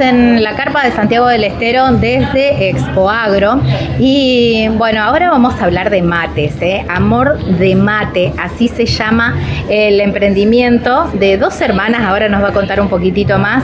[0.00, 3.60] En la carpa de Santiago del Estero desde Expo Agro
[3.98, 6.86] y bueno, ahora vamos a hablar de mates, ¿eh?
[6.88, 9.36] Amor de Mate, así se llama
[9.68, 13.62] el emprendimiento de dos hermanas, ahora nos va a contar un poquitito más,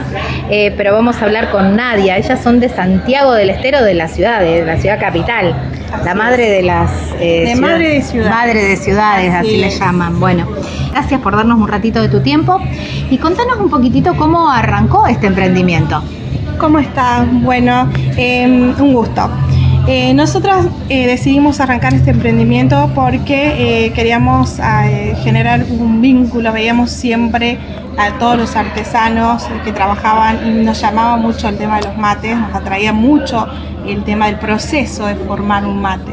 [0.51, 4.07] eh, pero vamos a hablar con Nadia, ellas son de Santiago del Estero, de la
[4.07, 5.55] ciudad, de la ciudad capital,
[6.05, 6.91] la madre de las...
[7.19, 8.31] Eh, de madre de ciudades.
[8.31, 10.19] Madre de ciudades, así, le llaman.
[10.19, 10.47] Bueno,
[10.91, 12.61] gracias por darnos un ratito de tu tiempo
[13.09, 16.03] y contanos un poquitito cómo arrancó este emprendimiento.
[16.59, 17.27] ¿Cómo estás?
[17.43, 19.29] Bueno, em, un gusto.
[19.87, 24.59] Eh, nosotras eh, decidimos arrancar este emprendimiento porque eh, queríamos
[25.23, 27.57] generar un vínculo, veíamos siempre
[27.97, 32.35] a todos los artesanos que trabajaban y nos llamaba mucho el tema de los mates,
[32.35, 33.47] nos atraía mucho
[33.87, 36.11] el tema del proceso de formar un mate.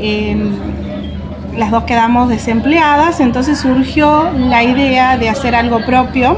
[0.00, 0.50] Em,
[1.56, 6.36] las dos quedamos desempleadas, entonces surgió la idea de hacer algo propio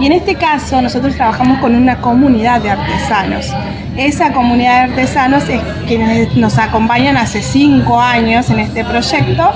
[0.00, 3.52] y en este caso nosotros trabajamos con una comunidad de artesanos.
[3.96, 9.50] Esa comunidad de artesanos es quienes nos acompañan hace cinco años en este proyecto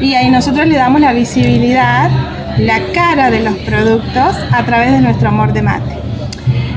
[0.00, 2.10] y ahí nosotros le damos la visibilidad,
[2.58, 5.98] la cara de los productos a través de nuestro amor de mate.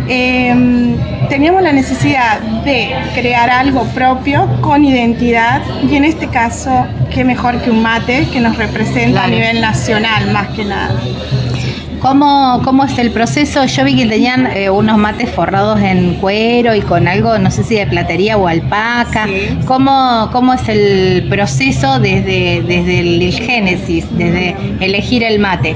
[0.08, 0.98] Em,
[1.30, 7.62] teníamos la necesidad de crear algo propio con identidad y en este caso, qué mejor
[7.62, 10.96] que un mate que nos representa a nivel nacional más que nada.
[12.04, 13.64] ¿Cómo, ¿Cómo es el proceso?
[13.64, 17.64] Yo vi que tenían eh, unos mates forrados en cuero y con algo, no sé
[17.64, 19.26] si de platería o alpaca.
[19.66, 25.72] ¿Cómo, ¿Cómo es el proceso desde, desde el génesis, desde elegir el mate?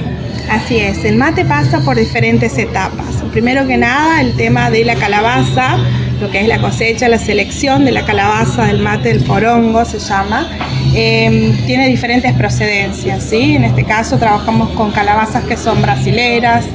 [0.52, 3.23] Así es, el mate pasa por diferentes etapas.
[3.31, 5.78] Primero que nada, el tema de la calabaza,
[6.19, 10.00] lo que es la cosecha, la selección de la calabaza del mate del porongo se
[10.00, 10.50] llama,
[10.97, 13.24] em, tiene diferentes procedencias.
[13.24, 13.56] ¿sí?
[13.56, 16.66] En este caso trabajamos con calabazas que son brasileras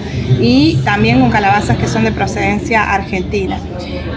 [0.41, 3.59] y también con calabazas que son de procedencia argentina.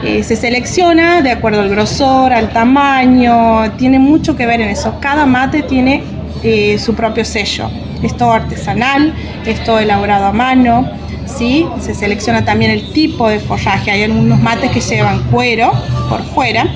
[0.03, 4.99] Eh, se selecciona de acuerdo al grosor, al tamaño, tiene mucho que ver en eso.
[4.99, 6.03] Cada mate tiene
[6.43, 7.69] eh, su propio sello.
[8.03, 9.11] Es todo artesanal,
[9.45, 10.87] es todo elaborado a mano.
[11.25, 11.67] ¿sí?
[11.81, 13.91] Se selecciona también el tipo de forraje.
[13.91, 15.71] Hay algunos mates que llevan cuero
[16.09, 16.67] por fuera,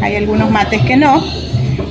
[0.00, 1.22] hay algunos mates que no.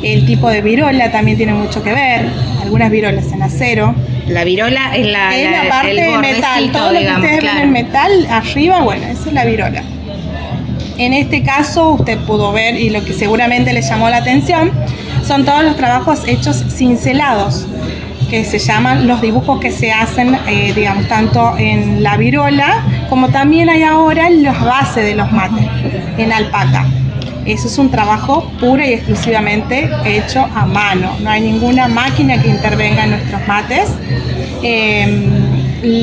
[0.03, 2.25] El tipo de virola también tiene mucho que ver.
[2.61, 3.93] Algunas virolas en acero.
[4.27, 6.71] La virola es la, la, parte de metal.
[6.71, 9.83] Todo lo que ustedes ven en metal arriba, bueno, esa es la virola.
[10.97, 14.71] En este caso, usted pudo ver y lo que seguramente le llamó la atención
[15.25, 17.67] son todos los trabajos hechos cincelados
[18.29, 23.29] que se llaman los dibujos que se hacen, eh, digamos, tanto en la virola como
[23.29, 25.65] también hay ahora en las bases de los mates,
[26.17, 26.85] en alpaca.
[27.49, 31.15] Eso es un trabajo puro y exclusivamente hecho a mano.
[31.19, 33.89] No hay ninguna máquina que intervenga en nuestros mates.
[34.61, 35.49] Em,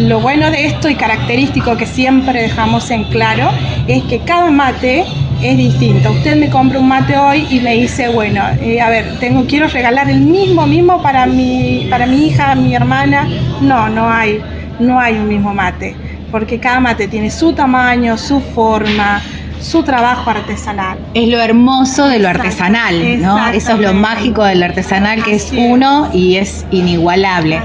[0.08, 3.50] lo bueno de esto y característico que siempre dejamos en claro
[3.86, 5.04] es que cada mate
[5.40, 6.10] es distinto.
[6.10, 9.68] Usted me compra un mate hoy y me dice, bueno, eh, a ver, tengo, quiero
[9.68, 13.28] regalar el mismo, mismo para mi, para mi hija, mi hermana.
[13.60, 14.40] No, no hay,
[14.80, 15.94] no hay un mismo mate,
[16.32, 19.22] porque cada mate tiene su tamaño, su forma,
[19.60, 20.98] su trabajo artesanal.
[21.14, 23.48] Es lo hermoso de lo artesanal, ¿no?
[23.48, 27.60] Eso es lo mágico del artesanal, que es uno y es inigualable.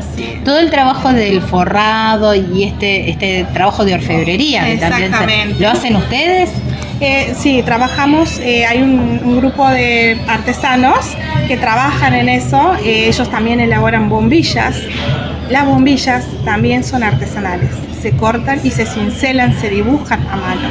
[0.46, 6.50] Todo el trabajo del forrado y este, este trabajo de orfebrería, también ¿lo hacen ustedes?
[7.04, 11.00] Eh, sí, trabajamos, eh, hay un, grupo de artesanos
[11.48, 14.76] que trabajan en eso, eh, ellos también elaboran bombillas.
[15.50, 20.70] Las bombillas también son artesanales, se cortan y se cincelan, se dibujan a mano.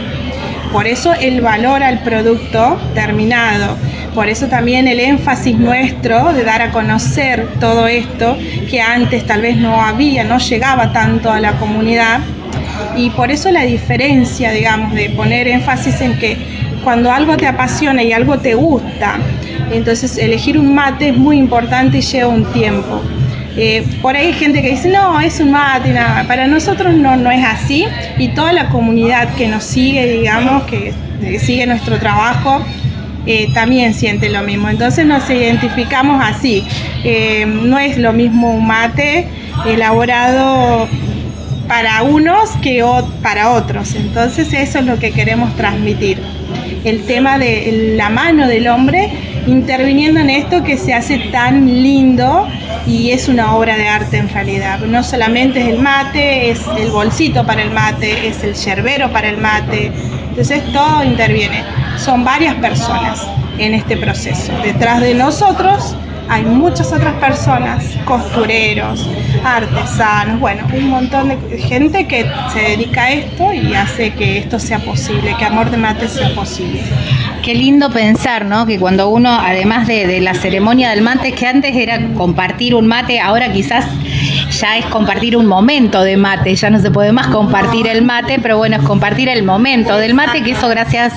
[0.72, 3.76] Por eso el valor al producto terminado,
[4.14, 8.36] por eso también el énfasis nuestro de dar a conocer todo esto
[8.70, 12.20] que antes tal vez no había, no llegaba tanto a la comunidad
[12.96, 16.36] y por eso la diferencia, digamos, de poner énfasis en que
[16.84, 19.18] cuando algo te apasiona y algo te gusta,
[19.72, 23.02] entonces elegir un mate es muy importante y lleva un tiempo.
[23.56, 26.24] Eh, por ahí hay gente que dice, no, es un mate, nada.
[26.26, 27.86] Para nosotros no, no es así
[28.18, 30.94] y toda la comunidad que nos sigue, digamos, que
[31.38, 32.64] sigue nuestro trabajo,
[33.26, 34.68] eh, también siente lo mismo.
[34.68, 36.64] Entonces nos identificamos así.
[37.04, 39.26] Eh, no es lo mismo un mate
[39.66, 40.88] elaborado
[41.68, 42.84] para unos que
[43.22, 43.94] para otros.
[43.94, 46.20] Entonces eso es lo que queremos transmitir.
[46.84, 49.10] El tema de la mano del hombre
[49.46, 52.46] interviniendo en esto que se hace tan lindo
[52.86, 54.80] y es una obra de arte en realidad.
[54.80, 59.28] No solamente es el mate, es el bolsito para el mate, es el yerbero para
[59.28, 59.90] el mate.
[60.28, 61.62] Entonces todo interviene.
[61.96, 63.26] Son varias personas
[63.58, 64.52] en este proceso.
[64.62, 65.96] Detrás de nosotros
[66.30, 69.04] hay muchas otras personas, costureros,
[69.44, 74.60] artesanos, bueno, un montón de gente que se dedica a esto y hace que esto
[74.60, 76.82] sea posible, que Amor de Mate sea posible.
[77.42, 78.64] Qué lindo pensar, ¿no?
[78.64, 82.86] Que cuando uno, además de, de la ceremonia del mate, que antes era compartir un
[82.86, 83.86] mate, ahora quizás
[84.60, 88.38] ya es compartir un momento de mate, ya no se puede más compartir el mate,
[88.40, 91.12] pero bueno, es compartir el momento del mate, que eso gracias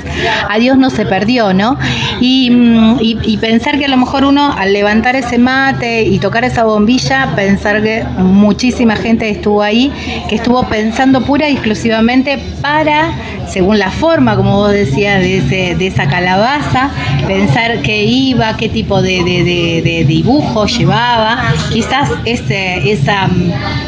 [0.49, 1.77] a Dios no se perdió, ¿no?
[2.21, 6.19] Y, mm, y- y pensar que a lo mejor uno al levantar ese mate y
[6.19, 9.91] tocar esa bombilla, pensar que muchísima gente estuvo ahí,
[10.29, 13.11] que estuvo pensando pura y exclusivamente para,
[13.49, 16.89] según la forma, como vos decías, de, ese- de esa calabaza,
[17.27, 23.27] pensar qué iba, qué tipo de- de- de dibujo llevaba, quizás ese, esa,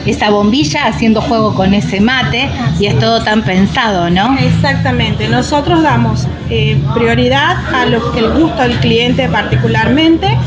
[0.06, 2.50] esa bombilla haciendo juego con ese mate
[2.80, 4.38] y es todo tan pensado, ¿no?
[4.38, 10.38] Exactamente, nosotros damos eh, prioridad a lo que el gusto del cliente particularmente.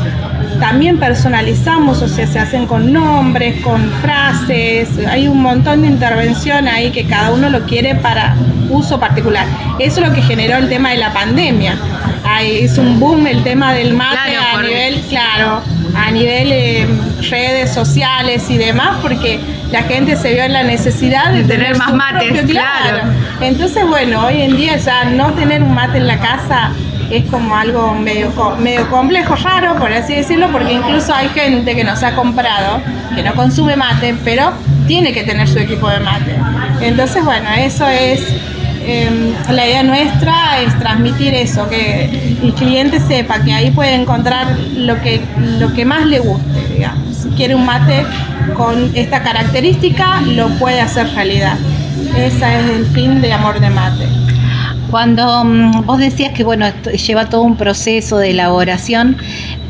[0.59, 6.67] También personalizamos, o sea, se hacen con nombres, con frases, hay un montón de intervención
[6.67, 8.35] ahí que cada uno lo quiere para
[8.69, 9.45] uso particular.
[9.79, 11.77] Eso es lo que generó el tema de la pandemia.
[12.23, 15.61] Ahí es un boom el tema del mate Claro, a nivel, claro,
[16.09, 16.87] a nivel eh,
[17.29, 19.39] redes sociales y demás, porque
[19.71, 23.09] la gente se vio en la necesidad de, De tener más mates, propio- claro.
[23.41, 26.71] entonces, bueno, hoy en día ya no tener un mate en la casa
[27.11, 31.83] es como algo medio, medio complejo, raro, por así decirlo, porque incluso hay gente que
[31.83, 32.81] nos ha comprado,
[33.15, 34.51] que no consume mate, pero
[34.87, 36.35] tiene que tener su equipo de mate.
[36.81, 38.21] Entonces, bueno, eso es
[38.81, 42.05] eh, la idea nuestra, es transmitir eso, que
[42.41, 45.21] el cliente sepa que ahí puede encontrar lo que,
[45.59, 46.87] lo que más le guste.
[47.11, 48.05] Si quiere un mate
[48.55, 51.57] con esta característica, lo puede hacer realidad.
[52.15, 54.07] Ese es el fin de Amor de Mate.
[54.89, 56.67] Cuando mm, vos decías que bueno
[57.07, 59.17] lleva todo un proceso de elaboración,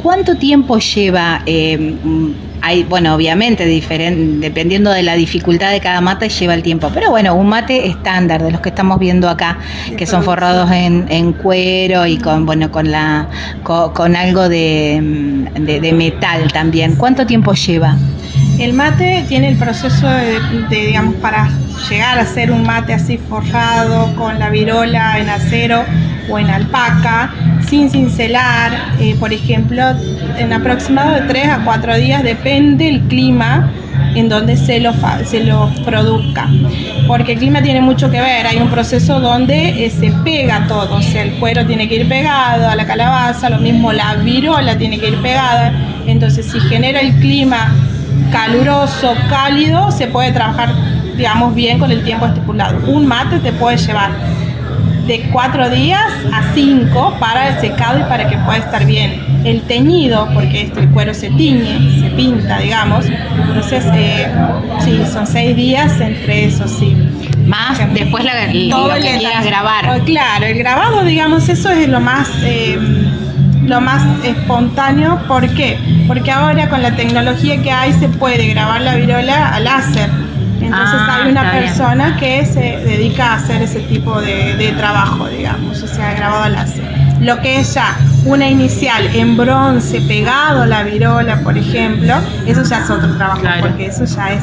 [0.02, 1.42] ¿cuánto tiempo lleva?
[1.46, 6.90] mm, hay, bueno, obviamente, dependiendo de la dificultad de cada mate, lleva el tiempo.
[6.94, 9.58] Pero bueno, un mate estándar de los que estamos viendo acá,
[9.98, 13.28] que son forrados en, en cuero y con bueno con la
[13.64, 16.96] co- con, algo de, mm, de- de metal también.
[16.96, 17.96] ¿Cuánto tiempo lleva?
[18.60, 20.40] El mate tiene el proceso de,
[20.70, 21.50] de, digamos, para
[21.90, 25.84] llegar a ser un mate así forrado con la virola en acero
[26.30, 27.32] o en alpaca,
[27.68, 29.84] sin cincelar, eh, por ejemplo,
[30.38, 33.70] en aproximado de 3 a 4 días, depende el clima
[34.16, 36.48] en donde se lo, fa- se lo produzca.
[37.08, 40.96] Porque el clima tiene mucho que ver, hay un proceso donde eh, se pega todo,
[40.96, 44.78] o sea, el cuero tiene que ir pegado a la calabaza, lo mismo la virola
[44.78, 45.74] tiene que ir pegada,
[46.08, 47.74] entonces si genera el clima
[48.32, 50.70] caluroso, cálido, se puede trabajar,
[51.18, 52.80] digamos, bien con el tiempo estipulado.
[52.88, 54.12] Un mate te puede llevar
[55.10, 59.20] de cuatro días a cinco para el secado y para que pueda estar bien.
[59.44, 63.06] El teñido, porque este, el cuero se tiñe, se pinta, digamos.
[63.08, 64.28] Entonces, eh,
[64.86, 66.96] sí, son seis días entre esos, sí.
[67.48, 70.00] Más después la, lo el que quieras grabar.
[70.00, 72.78] Oh, claro, el grabado, digamos, eso es lo más, eh,
[73.66, 75.20] lo más espontáneo.
[75.28, 75.80] ¿Por qué?
[76.08, 80.29] Porque ahora con la tecnología que hay se puede grabar la virola a láser.
[80.70, 81.64] Entonces Ah, hay una bien.
[81.66, 86.44] persona que se dedica a hacer ese tipo de, de trabajo, digamos, o sea, grabado
[86.44, 86.84] a láser.
[87.22, 92.14] Lo que es ya una inicial en bronce pegado a la virola, por ejemplo,
[92.46, 93.62] eso ya es otro trabajo, Claro.
[93.68, 94.42] porque eso ya es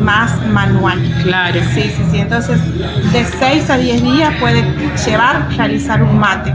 [0.00, 0.98] más manual.
[1.22, 1.60] Claro.
[1.74, 2.18] Sí, sí, sí.
[2.18, 2.58] Entonces,
[3.12, 4.64] de 6 a 10 días puede
[5.06, 6.52] llevar realizar un mate.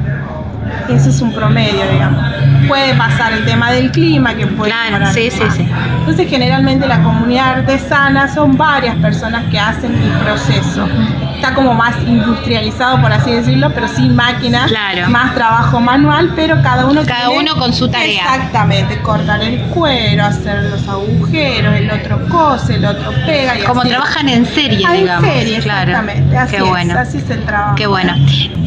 [0.89, 2.23] Eso es un promedio, digamos.
[2.67, 5.67] Puede pasar el tema del clima, que puede Claro, sí, sí, sí.
[5.99, 10.87] Entonces, generalmente la comunidad artesana son varias personas que hacen el proceso.
[11.35, 15.09] Está como más industrializado, por así decirlo, pero sin máquina, Claro.
[15.09, 18.21] más trabajo manual, pero cada uno Cada tiene- uno con su tarea.
[18.23, 23.81] Exactamente, cortar el cuero, hacer los agujeros, el otro cose, el otro pega y Como
[23.81, 23.89] así.
[23.89, 25.31] trabajan en serie, Ah, en digamos.
[25.33, 25.91] serie, claro.
[25.91, 26.38] exactamente.
[26.38, 27.00] Así Qué es, bueno.
[27.00, 27.75] así es el trabajo.
[27.75, 28.13] Qué bueno.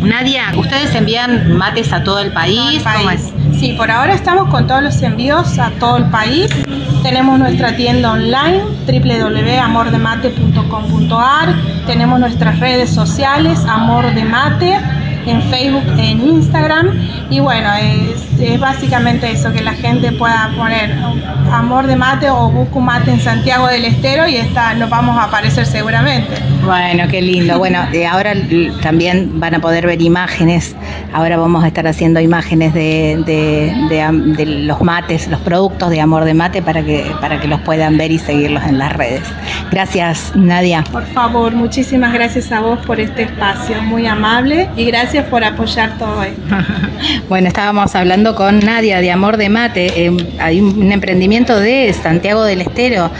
[0.03, 2.57] Nadia, ¿ustedes envían mates a todo el país?
[2.59, 3.21] Todo el ¿Cómo país.
[3.21, 3.44] es?
[3.59, 6.49] Sí, por ahora estamos con todos los envíos a todo el país.
[7.03, 11.55] Tenemos nuestra tienda online www.amordemate.com.ar.
[11.87, 14.79] Tenemos nuestras redes sociales Amor de Mate
[15.27, 16.91] en Facebook, en Instagram
[17.31, 20.95] y bueno, es, básicamente eso, que la gente pueda poner
[21.51, 25.25] Amor de Mate o Busco Mate en Santiago del Estero y está, nos vamos a
[25.25, 26.35] aparecer seguramente.
[26.65, 27.59] Bueno, qué lindo.
[27.59, 28.33] Bueno, de ahora
[28.81, 30.75] también van a poder ver imágenes.
[31.13, 36.33] Ahora vamos a estar haciendo imágenes de, de, los mates, los productos de Amor de
[36.33, 39.23] Mate para que, para que los puedan ver y seguirlos en las redes.
[39.71, 40.85] Gracias, Nadia.
[40.91, 45.99] Por favor, muchísimas gracias a vos por este espacio, muy amable y gracias por apoyar
[45.99, 46.43] todo esto.
[47.29, 50.07] bueno, estábamos hablando con Nadia de Amor de Mate.
[50.07, 53.11] Eh, hay un emprendimiento de Santiago del Estero,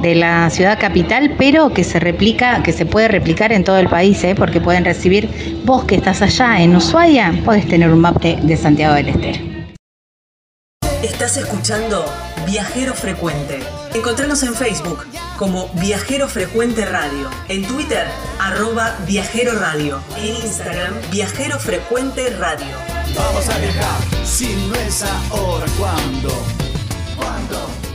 [0.00, 3.88] de la ciudad capital, pero que se replica, que se puede replicar en todo el
[3.88, 4.36] país, ¿eh?
[4.36, 5.28] porque pueden recibir,
[5.64, 9.40] vos que estás allá en Ushuaia, podés tener un mate de Santiago del Estero.
[11.02, 12.04] Estás escuchando
[12.46, 13.58] Viajero Frecuente.
[13.96, 18.06] Encontranos en Facebook como Viajero Frecuente Radio, en Twitter
[18.38, 22.76] arroba Viajero Radio, en Instagram Viajero Frecuente Radio.
[23.16, 26.30] Vamos a viajar, si no es ahora, ¿cuándo?
[27.16, 27.93] ¿Cuándo?